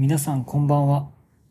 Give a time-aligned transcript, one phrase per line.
[0.00, 1.08] 皆さんこんばんは。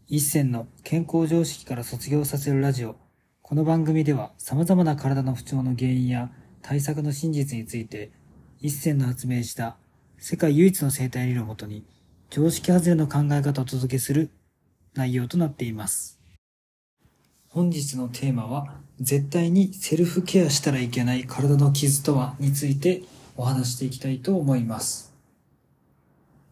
[0.08, 2.96] 一銭の健康常識から卒業させるラジオ。
[3.42, 6.32] この番組では様々な体の不調の原因や
[6.62, 8.10] 対策の真実について、
[8.62, 9.76] 一銭の発明した
[10.18, 11.84] 世界唯一の生態理論をもとに
[12.30, 14.30] 常識外れの考え方をお届けする
[14.94, 16.18] 内容となっています。
[17.50, 23.04] 本日のテーマは、絶対にセルフケアしたらいけない体の傷とはについて
[23.36, 25.14] お話していきたいと思います。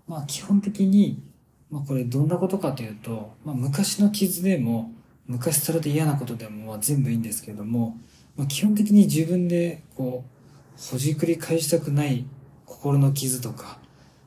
[0.09, 1.23] まあ基本的に、
[1.69, 4.91] まあこれどんなことかというと、まあ昔の傷でも、
[5.27, 7.97] 昔されて嫌なことでもまあ全部いいんですけれども、
[8.35, 12.25] まあ基本的に自分でこう、ほじくり返したくない
[12.65, 13.79] 心の傷とか、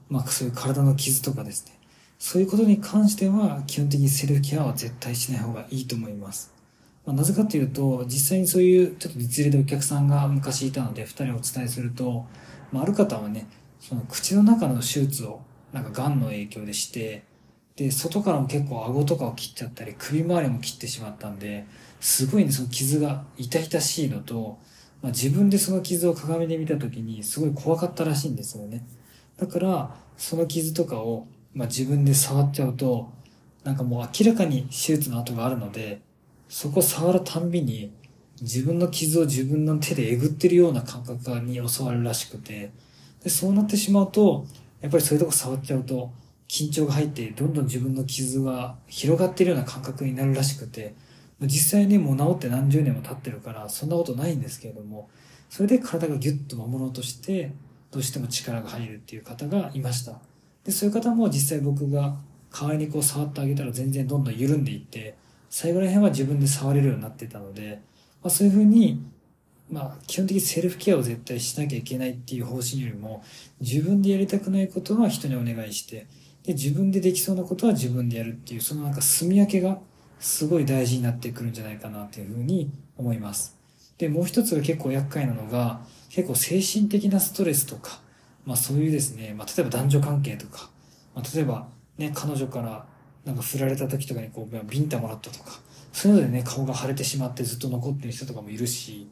[0.09, 1.79] まあそういう体の傷とかですね。
[2.19, 6.53] そういうことに関しては基本的にセルフケアは絶対しない方がいいと思います。
[7.07, 12.27] まあ、なぜかというと、実際にそういうちょっと実例でお客さんが昔いたので、二人お伝えすると、
[12.73, 13.47] まあ、ある方はね、
[13.81, 15.41] その口の中の手術を、
[15.73, 17.23] なんか癌の影響でして、
[17.79, 21.65] で、外からも結構顎とかを切っちゃったり、首周りも切ってしまったんで、
[22.01, 24.59] すごいね、その傷が痛々しいのと、
[25.01, 28.85] まあ、自分でその傷を鏡で見た時にすごい怖かったらしいんですよね。
[29.37, 33.13] だから、その傷とかを、まあ、自分で触っちゃうと、
[33.63, 36.01] なんかもう明らかに手術の跡があるので、
[36.49, 37.93] そこ触るたんびに、
[38.41, 42.73] 自分の傷を自分の手でえぐってるような感覚に襲われるらしくて、
[43.23, 44.47] で、そうなってしまうと、
[44.81, 46.11] やっぱりそういうとこ触っちゃうと、
[46.49, 50.95] 緊張が入って、どんどん自分の傷が広がってるような感覚になるらしくて、
[51.43, 55.09] 実際ね、もう治って何十年も経ってるから、そんなことないんですけれども、
[55.51, 57.53] それで体がギュッと守ろうとして、
[57.91, 60.21] どうしても力が入るっていう方がいました。
[60.65, 62.17] で、そういう方も実際僕が
[62.53, 65.17] 代わりにこう触ってあげたら全然どんどん緩んでいって、
[65.51, 67.81] 最後ら辺は自分で触れるようになってたので、
[68.23, 69.03] まあ、そういうふうに、
[69.71, 73.23] まあ、基本的にセルフケアを絶対しなきゃいけないっていう方針よりも、
[73.61, 76.07] 自分でやりたくないことは人にお願いして、
[76.49, 79.79] で、自分でできそうなことは自分でやるっていう、そのなんか住み分けが
[80.19, 83.55] すごい大事になってくるんじゃないかなっていうふうに思います。
[83.99, 88.01] で、もう一つが結構厄介なのが、結構精神的なストレスとか、
[88.47, 90.71] まあそういうですね、まあ例えば男女関係とか、
[91.15, 91.69] まあ例えば
[91.99, 92.87] ね、彼女から
[93.27, 95.61] なんか振られた時とかにこう、ビンタもらったとか、
[95.93, 99.11] そういうのでね、顔が腫れてしまってずっと残ってる人とかもいるし、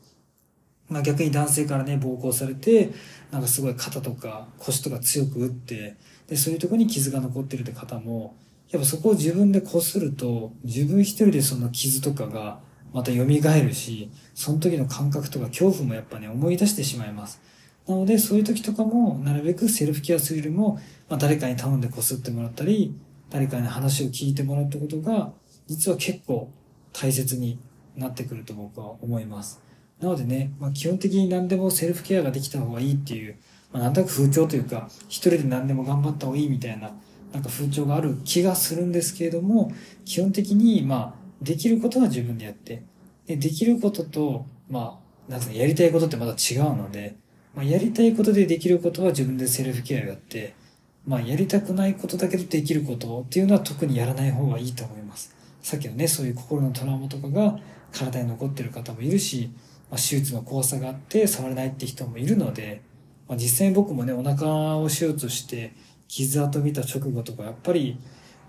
[0.88, 2.92] まあ逆に男性からね、暴行されて、
[3.30, 5.96] なんかすごい肩とか腰とか強く打って、
[6.28, 8.36] で、そういうとこに傷が残ってるって方も、
[8.70, 12.60] やっぱそこを自分でこすると、自分一人でその傷とかが
[12.92, 17.40] また蘇るし、その時の感覚とか恐怖もやっぱね、思い出してしまいます。
[17.86, 22.94] なので、そういう時とかも、なるべくセルフケアするよりも、まあ誰かに頼んでこすってもらったり、
[23.30, 25.32] 誰かに話を聞いてもらうってことが、
[25.68, 26.50] 実は結構
[26.92, 27.58] 大切に
[27.96, 29.60] なってくると僕は思います。
[30.00, 33.36] なのでね、まあ、基本的に何でもセルフケアができた方がいいっていう、
[33.72, 36.92] まあ、なんとなく風潮というか、一人で何でも頑張った方がいいみたいな、
[37.32, 39.72] なんか風潮がある気がするんですけれども、
[40.04, 42.82] 基本的に、まあ、できることは自分でやって、
[43.26, 47.16] で、できることと、まあ、なんつうの、やりたいことってまた違うので、
[47.54, 50.54] まあ、やりたいことでできることは自分でセルフケアをやって、
[51.06, 55.34] まあ、やりたくないことだけどできることっていうのは特にやらない方がいいと思います。
[55.62, 57.58] さっきのね、そういう心のトラウマとかが
[57.92, 59.50] 体に残ってる方もいるし、
[59.90, 62.82] まあ、手術の怖さがあって触れないって人もいるので、
[63.28, 65.72] まあ、実際に僕もね、お腹を手術して
[66.08, 67.98] 傷跡見た直後とか、やっぱり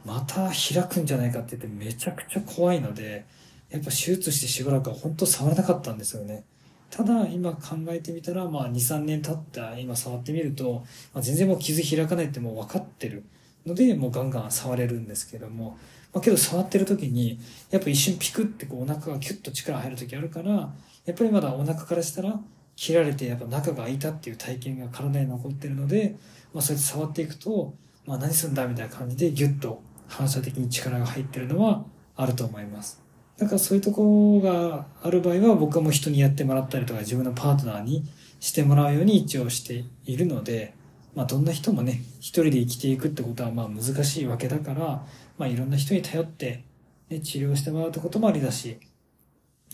[0.05, 3.25] また開くんじゃないかって言ってめちゃくちゃ怖いので、
[3.69, 6.45] やっぱ手術してしばらくは本当触れなかったんですよね。
[6.89, 13.23] ただ今考えてみたら、まあ2、3年経った今触ってみると、まあ、全然もう傷開かないってもう分かってる
[13.65, 15.77] ので、もうガンガン触れるんですけども、
[16.13, 17.39] まあけど触ってる時に、
[17.69, 20.73] やっぱ一瞬ピクってこうお腹がキュッと力入る時あるから、
[21.05, 22.39] やっぱりまだお腹からしたら
[22.77, 26.15] 切られてやっぱ中が開いたっていう体験が体に残ってるので、
[26.53, 27.73] まあそうやって触っていくと、
[28.05, 31.83] まあ何すんだみたいな感じでギュッと反射的に力が入ってるのは
[32.15, 33.01] あると思います。
[33.35, 38.03] だからそういうところがある場合は僕はもう人にやってもらったりとか自分のパートナーに
[38.39, 40.75] してもらうように一応しているので、
[41.15, 45.03] まあどんな人もね、一人で生きていくってことはまあ難しいわけだから、
[45.39, 46.63] まあいろんな人に頼って、
[47.09, 48.79] ね、治療してもらうってこともありだし、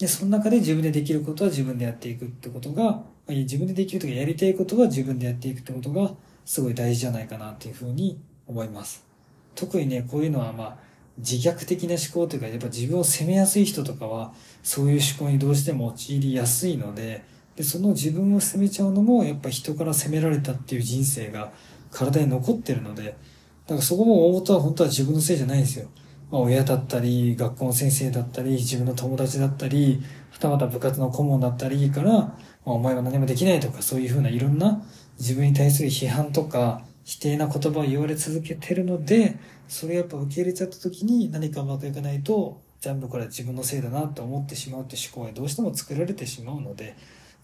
[0.04, 6.12] で、その中で自分でできることは自分でやっていくってことが、自分でできるとかやりたいことは自分でやっていくってことが
[6.44, 9.06] すごい大事じゃないかなっていうふうに思います。
[9.56, 10.78] 特にね、こういうのはまあ、
[11.20, 17.24] 自虐的な思考というか、やっぱ自分を責めやすい人とかは、そういう思考にどうしても陥りやすいので、
[17.56, 21.54] で、その自分を責めちゃうのも、やっぱ人から責められたっていう人生が
[21.92, 23.12] 体に残ってるので、だ
[23.70, 25.88] からそこも大元は本当は自分のせいじゃないんですよ。
[26.33, 30.01] まあ、親だったり、学校の先生だったり、自分の友達だったり、
[30.31, 32.33] はたまた部活の顧問だったりから、ま
[32.65, 34.81] あ、お前は何もできないとか、そういうふうないろんな
[35.19, 39.38] 自分に対する批判とか、否定な言葉を言われ続けてるので、
[39.68, 46.95] それやっぱ受け入れちゃった時に何かうまくいかないと、全部これは自分のせいだなと思ってしまうって思考がどうしても作られてしまうので、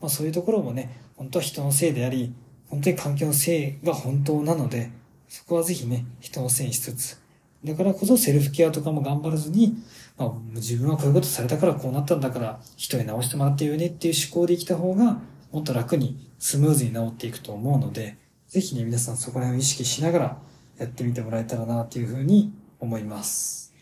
[0.02, 2.34] まあそういうところもね、本当は人のせいであり、
[2.70, 4.90] 本当に環境のせいが本当なので、
[5.28, 7.29] そこはぜひね、人のせいにしつつ、
[7.64, 9.76] だからこそセルフケアとかも頑張らずに、
[10.18, 15.20] まあ、自分はこういうことされたからこうなったんだから、人に直してもらってよねっていう思考で生きた方が、
[15.52, 18.18] もっと楽にスムーズに治っていくと思うので、
[18.48, 20.38] ぜひね、皆さんそこら辺を意識しながら
[20.78, 23.74] やってみてもらえたらなというふうに思います。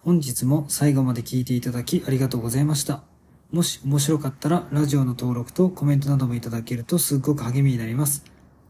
[0.00, 3.02] 本日も最後まで聞いていただきありがとうございました。
[3.52, 8.24] もし面白かったらラジオの登録とコメントなどもいただけるとすっごく励みになります。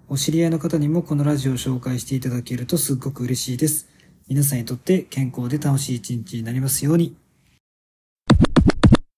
[0.09, 3.96] お知り合いの方にもこのラジオを紹介していただけるとすっごく嬉しいです。
[4.29, 7.15] 皆さんにとって健康で楽しい一日になりますように。